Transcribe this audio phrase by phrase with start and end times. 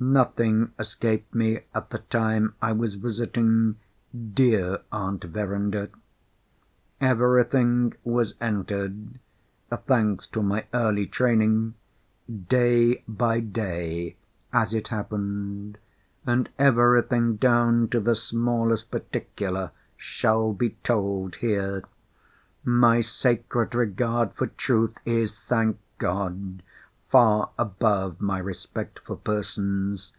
[0.00, 3.74] Nothing escaped me at the time I was visiting
[4.14, 5.90] dear Aunt Verinder.
[7.00, 9.18] Everything was entered
[9.72, 11.74] (thanks to my early training)
[12.48, 14.14] day by day
[14.52, 15.78] as it happened;
[16.24, 21.82] and everything down to the smallest particular, shall be told here.
[22.64, 26.62] My sacred regard for truth is (thank God)
[27.10, 30.12] far above my respect for persons.